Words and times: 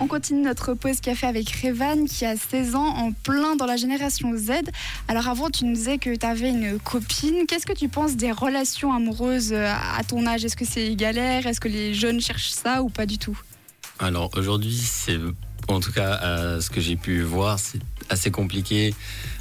On 0.00 0.08
continue 0.08 0.42
notre 0.42 0.74
pause 0.74 1.00
café 1.00 1.26
avec 1.28 1.48
Revan 1.62 2.06
qui 2.06 2.24
a 2.24 2.36
16 2.36 2.74
ans, 2.74 2.86
en 2.96 3.12
plein 3.12 3.54
dans 3.54 3.66
la 3.66 3.76
génération 3.76 4.36
Z. 4.36 4.50
Alors 5.06 5.28
avant, 5.28 5.50
tu 5.50 5.64
nous 5.66 5.74
disais 5.74 5.98
que 5.98 6.16
tu 6.16 6.26
avais 6.26 6.48
une 6.48 6.80
copine. 6.80 7.46
Qu'est-ce 7.46 7.66
que 7.66 7.72
tu 7.72 7.88
penses 7.88 8.16
des 8.16 8.32
relations 8.32 8.92
amoureuses 8.92 9.52
euh, 9.52 9.72
à 9.72 10.02
ton 10.02 10.26
âge? 10.26 10.44
Est-ce 10.44 10.56
que 10.56 10.64
c'est 10.64 10.96
galère? 10.96 11.46
Est-ce 11.46 11.60
que 11.60 11.68
les 11.68 11.94
jeunes 11.94 12.20
cherchent 12.20 12.50
ça 12.50 12.82
ou 12.82 12.88
pas 12.88 13.06
du 13.06 13.18
tout? 13.18 13.38
Alors 14.00 14.30
aujourd'hui, 14.36 14.76
c'est 14.76 15.18
en 15.68 15.78
tout 15.78 15.92
cas 15.92 16.14
à 16.14 16.60
ce 16.60 16.68
que 16.68 16.80
j'ai 16.80 16.96
pu 16.96 17.22
voir, 17.22 17.58
c'est 17.58 17.80
assez 18.08 18.30
compliqué, 18.30 18.94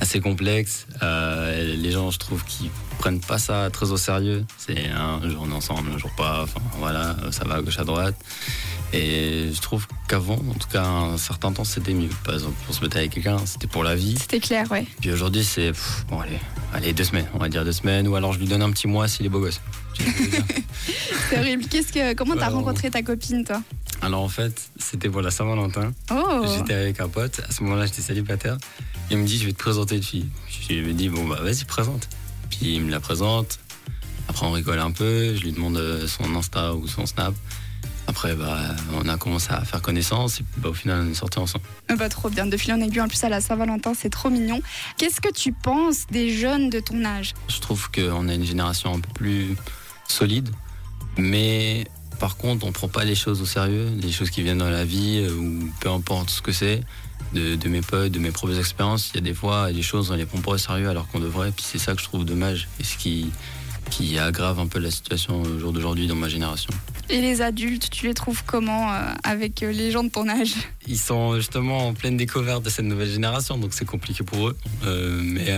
assez 0.00 0.20
complexe. 0.20 0.86
Euh, 1.02 1.74
les 1.76 1.90
gens, 1.90 2.10
je 2.10 2.18
trouve, 2.18 2.44
qui 2.44 2.70
prennent 2.98 3.20
pas 3.20 3.38
ça 3.38 3.68
très 3.72 3.90
au 3.90 3.96
sérieux. 3.96 4.44
C'est 4.58 4.88
un 4.90 5.20
jour 5.28 5.42
on 5.46 5.50
est 5.50 5.54
ensemble, 5.54 5.90
un 5.94 5.98
jour 5.98 6.10
pas. 6.16 6.42
Enfin 6.44 6.60
voilà, 6.78 7.16
ça 7.30 7.44
va 7.44 7.56
à 7.56 7.62
gauche 7.62 7.78
à 7.78 7.84
droite. 7.84 8.14
Et 8.94 9.50
je 9.52 9.60
trouve 9.60 9.86
qu'avant, 10.08 10.36
en 10.36 10.54
tout 10.54 10.68
cas, 10.68 10.82
un 10.84 11.18
certain 11.18 11.52
temps, 11.52 11.64
c'était 11.64 11.92
mieux. 11.92 12.08
Par 12.24 12.34
exemple, 12.34 12.54
pour 12.64 12.74
se 12.74 12.80
mettre 12.82 12.96
avec 12.96 13.10
quelqu'un, 13.12 13.36
c'était 13.44 13.66
pour 13.66 13.84
la 13.84 13.94
vie. 13.94 14.16
C'était 14.18 14.40
clair, 14.40 14.66
ouais. 14.70 14.86
Puis 15.00 15.12
aujourd'hui, 15.12 15.44
c'est 15.44 15.72
bon, 16.08 16.20
allez, 16.20 16.38
allez, 16.72 16.94
deux 16.94 17.04
semaines, 17.04 17.26
on 17.34 17.38
va 17.38 17.50
dire 17.50 17.64
deux 17.66 17.72
semaines, 17.72 18.08
ou 18.08 18.16
alors 18.16 18.32
je 18.32 18.38
lui 18.38 18.46
donne 18.46 18.62
un 18.62 18.70
petit 18.70 18.88
mois 18.88 19.06
s'il 19.06 19.26
est 19.26 19.28
beau 19.28 19.40
gosse. 19.40 19.60
C'est 21.28 21.38
horrible. 21.38 21.64
Qu'est-ce 21.68 21.92
que, 21.92 22.14
comment 22.14 22.34
t'as 22.34 22.46
Alors- 22.46 22.60
rencontré 22.60 22.90
ta 22.90 23.02
copine, 23.02 23.44
toi? 23.44 23.62
Alors 24.00 24.22
en 24.22 24.28
fait, 24.28 24.70
c'était 24.78 25.08
pour 25.10 25.22
la 25.22 25.30
Saint-Valentin. 25.32 25.92
Oh 26.12 26.44
J'étais 26.56 26.74
avec 26.74 27.00
un 27.00 27.08
pote, 27.08 27.40
à 27.48 27.52
ce 27.52 27.64
moment-là 27.64 27.86
j'étais 27.86 28.00
célibataire. 28.00 28.56
Il 29.10 29.18
me 29.18 29.26
dit 29.26 29.38
je 29.38 29.44
vais 29.46 29.52
te 29.52 29.58
présenter 29.58 29.87
une 29.96 30.02
fille. 30.02 30.26
Je 30.48 30.74
lui 30.74 30.90
ai 30.90 30.94
dit 30.94 31.08
bon 31.08 31.26
bah 31.26 31.38
vas-y 31.42 31.64
présente. 31.64 32.08
Puis 32.50 32.74
il 32.76 32.82
me 32.82 32.90
la 32.90 33.00
présente. 33.00 33.58
Après 34.28 34.46
on 34.46 34.52
rigole 34.52 34.78
un 34.78 34.90
peu, 34.90 35.34
je 35.34 35.42
lui 35.42 35.52
demande 35.52 35.76
euh, 35.76 36.06
son 36.06 36.34
Insta 36.36 36.74
ou 36.74 36.86
son 36.86 37.06
Snap. 37.06 37.34
Après 38.06 38.34
bah 38.34 38.58
on 38.94 39.08
a 39.08 39.16
commencé 39.16 39.48
à 39.50 39.64
faire 39.64 39.82
connaissance 39.82 40.40
et 40.40 40.42
puis, 40.44 40.60
bah, 40.60 40.68
au 40.70 40.74
final 40.74 41.04
on 41.06 41.10
est 41.10 41.14
sortis 41.14 41.38
ensemble. 41.38 41.64
Pas 41.98 42.08
trop 42.08 42.28
bien. 42.28 42.46
De 42.46 42.56
fil 42.56 42.72
en 42.72 42.80
aiguille, 42.80 43.00
en 43.00 43.08
plus 43.08 43.22
à 43.24 43.28
la 43.28 43.40
Saint-Valentin, 43.40 43.92
c'est 43.94 44.10
trop 44.10 44.30
mignon. 44.30 44.60
Qu'est-ce 44.96 45.20
que 45.20 45.32
tu 45.32 45.52
penses 45.52 46.06
des 46.10 46.36
jeunes 46.36 46.70
de 46.70 46.80
ton 46.80 47.04
âge? 47.04 47.34
Je 47.48 47.60
trouve 47.60 47.90
qu'on 47.90 48.28
a 48.28 48.34
une 48.34 48.44
génération 48.44 48.94
un 48.94 49.00
peu 49.00 49.12
plus 49.14 49.56
solide, 50.06 50.50
mais 51.16 51.86
par 52.18 52.36
contre 52.36 52.66
on 52.66 52.72
prend 52.72 52.88
pas 52.88 53.04
les 53.04 53.14
choses 53.14 53.40
au 53.42 53.46
sérieux, 53.46 53.90
les 54.00 54.12
choses 54.12 54.30
qui 54.30 54.42
viennent 54.42 54.58
dans 54.58 54.70
la 54.70 54.84
vie 54.84 55.20
euh, 55.22 55.32
ou 55.34 55.70
peu 55.80 55.90
importe 55.90 56.30
ce 56.30 56.42
que 56.42 56.52
c'est. 56.52 56.82
De, 57.32 57.68
mes 57.68 57.82
potes, 57.82 58.10
de 58.10 58.18
mes 58.18 58.30
propres 58.30 58.58
expériences, 58.58 59.10
il 59.10 59.16
y 59.16 59.18
a 59.18 59.20
des 59.20 59.34
fois 59.34 59.70
des 59.70 59.82
choses 59.82 60.10
on 60.10 60.14
les 60.14 60.24
prend 60.24 60.40
pas 60.40 60.52
au 60.52 60.58
sérieux 60.58 60.88
alors 60.88 61.06
qu'on 61.08 61.20
devrait, 61.20 61.52
c'est 61.60 61.78
ça 61.78 61.94
que 61.94 62.00
je 62.00 62.04
trouve 62.04 62.24
dommage 62.24 62.68
et 62.80 62.84
ce 62.84 62.96
qui, 62.96 63.30
qui 63.90 64.18
aggrave 64.18 64.58
un 64.58 64.66
peu 64.66 64.78
la 64.78 64.90
situation 64.90 65.42
au 65.42 65.58
jour 65.58 65.72
d'aujourd'hui 65.72 66.06
dans 66.06 66.14
ma 66.14 66.28
génération. 66.28 66.70
Et 67.10 67.22
les 67.22 67.40
adultes, 67.40 67.88
tu 67.90 68.06
les 68.06 68.12
trouves 68.12 68.42
comment 68.44 68.92
euh, 68.92 69.12
avec 69.24 69.62
euh, 69.62 69.72
les 69.72 69.90
gens 69.90 70.04
de 70.04 70.10
ton 70.10 70.28
âge? 70.28 70.54
Ils 70.86 70.98
sont 70.98 71.36
justement 71.36 71.88
en 71.88 71.94
pleine 71.94 72.18
découverte 72.18 72.62
de 72.62 72.68
cette 72.68 72.84
nouvelle 72.84 73.10
génération, 73.10 73.56
donc 73.56 73.72
c'est 73.72 73.86
compliqué 73.86 74.24
pour 74.24 74.48
eux. 74.48 74.56
Euh, 74.84 75.20
mais 75.22 75.48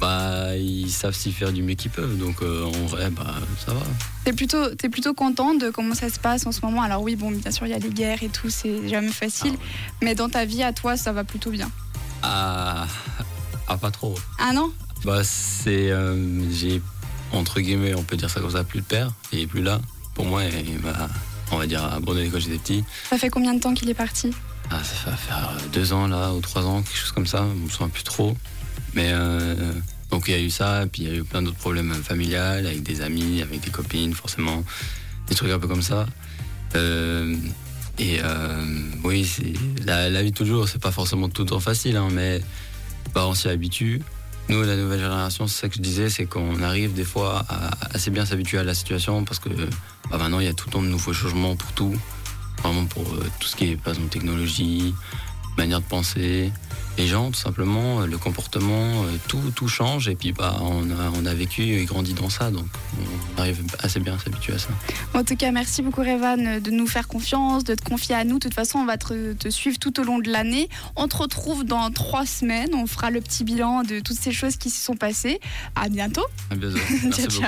bah, 0.00 0.56
ils 0.56 0.90
savent 0.90 1.14
s'y 1.14 1.30
faire 1.30 1.52
du 1.52 1.62
mieux 1.62 1.74
qu'ils 1.74 1.90
peuvent, 1.90 2.16
donc 2.16 2.40
en 2.42 2.86
vrai, 2.86 3.10
bah, 3.10 3.34
ça 3.64 3.74
va. 3.74 3.82
T'es 4.24 4.32
plutôt, 4.32 4.74
t'es 4.74 4.88
plutôt 4.88 5.12
content 5.12 5.54
de 5.54 5.68
comment 5.68 5.94
ça 5.94 6.08
se 6.08 6.18
passe 6.18 6.46
en 6.46 6.52
ce 6.52 6.62
moment? 6.62 6.80
Alors 6.80 7.02
oui, 7.02 7.16
bon, 7.16 7.30
bien 7.30 7.50
sûr, 7.50 7.66
il 7.66 7.70
y 7.70 7.74
a 7.74 7.78
les 7.78 7.90
guerres 7.90 8.22
et 8.22 8.30
tout, 8.30 8.48
c'est 8.48 8.88
jamais 8.88 9.12
facile. 9.12 9.56
Mais 10.02 10.14
dans 10.14 10.30
ta 10.30 10.46
vie, 10.46 10.62
à 10.62 10.72
toi, 10.72 10.96
ça 10.96 11.12
va 11.12 11.22
plutôt 11.22 11.50
bien? 11.50 11.70
Ah, 12.22 12.86
ah, 13.68 13.76
pas 13.76 13.90
trop. 13.90 14.14
Ah 14.38 14.54
non? 14.54 14.72
Bah, 15.04 15.22
c'est. 15.22 15.92
j'ai, 16.50 16.80
entre 17.32 17.60
guillemets, 17.60 17.94
on 17.94 18.04
peut 18.04 18.16
dire 18.16 18.30
ça 18.30 18.40
comme 18.40 18.52
ça, 18.52 18.64
plus 18.64 18.80
de 18.80 18.86
père, 18.86 19.12
il 19.32 19.40
est 19.40 19.46
plus 19.46 19.62
là. 19.62 19.82
Pour 20.20 20.28
moi, 20.28 20.42
il 20.44 20.78
m'a, 20.80 21.08
on 21.50 21.56
va 21.56 21.66
dire, 21.66 21.82
abandonné 21.82 22.28
quand 22.28 22.38
j'étais 22.38 22.58
petit. 22.58 22.84
Ça 23.08 23.16
fait 23.16 23.30
combien 23.30 23.54
de 23.54 23.58
temps 23.58 23.72
qu'il 23.72 23.88
est 23.88 23.94
parti? 23.94 24.30
Ah, 24.70 24.84
ça 24.84 25.10
va 25.10 25.16
faire 25.16 25.56
deux 25.72 25.94
ans 25.94 26.08
là, 26.08 26.34
ou 26.34 26.40
trois 26.40 26.66
ans, 26.66 26.82
quelque 26.82 26.98
chose 26.98 27.12
comme 27.12 27.26
ça, 27.26 27.46
je 27.56 27.58
me 27.58 27.70
souviens 27.70 27.88
plus 27.88 28.02
trop. 28.02 28.36
Mais 28.92 29.12
euh, 29.12 29.72
donc 30.10 30.28
il 30.28 30.32
y 30.32 30.34
a 30.34 30.40
eu 30.40 30.50
ça, 30.50 30.84
puis 30.92 31.04
il 31.04 31.08
y 31.08 31.10
a 31.10 31.14
eu 31.14 31.24
plein 31.24 31.40
d'autres 31.40 31.56
problèmes 31.56 31.94
familiales, 31.94 32.66
avec 32.66 32.82
des 32.82 33.00
amis, 33.00 33.40
avec 33.40 33.60
des 33.60 33.70
copines, 33.70 34.12
forcément, 34.12 34.62
des 35.26 35.34
trucs 35.34 35.52
un 35.52 35.58
peu 35.58 35.68
comme 35.68 35.80
ça. 35.80 36.04
Euh, 36.74 37.34
et 37.98 38.18
euh, 38.22 38.62
oui, 39.02 39.26
la, 39.86 40.10
la 40.10 40.22
vie 40.22 40.32
toujours, 40.32 40.68
c'est 40.68 40.82
pas 40.82 40.92
forcément 40.92 41.30
tout 41.30 41.44
le 41.44 41.48
temps 41.48 41.60
facile, 41.60 41.96
hein, 41.96 42.08
mais 42.12 42.42
bah, 43.14 43.26
on 43.26 43.32
s'y 43.32 43.48
habitue. 43.48 44.02
Nous, 44.50 44.64
la 44.64 44.74
nouvelle 44.74 44.98
génération, 44.98 45.46
c'est 45.46 45.60
ça 45.60 45.68
que 45.68 45.76
je 45.76 45.80
disais, 45.80 46.10
c'est 46.10 46.26
qu'on 46.26 46.60
arrive 46.60 46.92
des 46.92 47.04
fois 47.04 47.44
à 47.48 47.70
assez 47.94 48.10
bien 48.10 48.26
s'habituer 48.26 48.58
à 48.58 48.64
la 48.64 48.74
situation 48.74 49.22
parce 49.22 49.38
que 49.38 49.48
bah, 50.10 50.18
maintenant 50.18 50.40
il 50.40 50.46
y 50.46 50.48
a 50.48 50.52
tout 50.52 50.66
le 50.66 50.72
temps 50.72 50.82
de 50.82 50.88
nouveaux 50.88 51.12
changements 51.12 51.54
pour 51.54 51.70
tout, 51.70 51.94
vraiment 52.60 52.84
pour 52.86 53.04
euh, 53.14 53.24
tout 53.38 53.46
ce 53.46 53.54
qui 53.54 53.70
est 53.70 53.76
par 53.76 53.92
exemple 53.92 54.08
technologie, 54.08 54.92
manière 55.56 55.80
de 55.80 55.86
penser, 55.86 56.50
les 57.00 57.06
gens 57.06 57.30
tout 57.30 57.40
simplement, 57.40 58.02
euh, 58.02 58.06
le 58.06 58.18
comportement, 58.18 59.04
euh, 59.04 59.16
tout, 59.26 59.40
tout 59.54 59.68
change 59.68 60.08
et 60.08 60.14
puis 60.14 60.32
bah, 60.32 60.56
on, 60.60 60.90
a, 60.90 61.10
on 61.14 61.24
a 61.24 61.34
vécu 61.34 61.62
et 61.62 61.84
grandi 61.84 62.12
dans 62.12 62.28
ça, 62.28 62.50
donc 62.50 62.66
on 63.36 63.40
arrive 63.40 63.62
assez 63.78 64.00
bien 64.00 64.14
à 64.14 64.18
s'habituer 64.18 64.52
à 64.52 64.58
ça. 64.58 64.68
En 65.14 65.24
tout 65.24 65.36
cas, 65.36 65.50
merci 65.50 65.82
beaucoup, 65.82 66.02
Revan, 66.02 66.60
de 66.60 66.70
nous 66.70 66.86
faire 66.86 67.08
confiance, 67.08 67.64
de 67.64 67.74
te 67.74 67.82
confier 67.82 68.14
à 68.14 68.24
nous. 68.24 68.34
De 68.34 68.40
toute 68.40 68.54
façon, 68.54 68.80
on 68.80 68.84
va 68.84 68.98
te, 68.98 69.32
te 69.32 69.48
suivre 69.48 69.78
tout 69.78 69.98
au 69.98 70.04
long 70.04 70.18
de 70.18 70.30
l'année. 70.30 70.68
On 70.96 71.08
te 71.08 71.16
retrouve 71.16 71.64
dans 71.64 71.90
trois 71.90 72.26
semaines. 72.26 72.74
On 72.74 72.86
fera 72.86 73.10
le 73.10 73.20
petit 73.20 73.44
bilan 73.44 73.82
de 73.82 74.00
toutes 74.00 74.18
ces 74.18 74.32
choses 74.32 74.56
qui 74.56 74.70
se 74.70 74.84
sont 74.84 74.96
passées. 74.96 75.40
À 75.76 75.88
bientôt. 75.88 76.24
À 76.50 76.54
bientôt. 76.54 76.78
Merci 77.04 77.22
Ciao, 77.22 77.30
ciao. 77.30 77.40